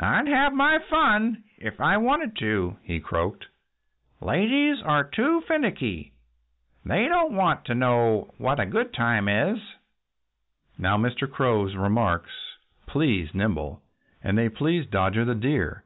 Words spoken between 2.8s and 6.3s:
he croaked. "Ladies are too finicky.